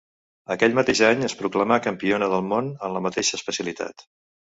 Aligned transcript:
Aquell 0.53 0.77
mateix 0.77 1.01
any 1.09 1.19
es 1.27 1.35
proclamà 1.41 1.77
Campiona 1.87 2.31
del 2.31 2.45
món 2.53 2.71
en 2.89 2.95
la 2.95 3.03
mateixa 3.09 3.37
especialitat. 3.41 4.05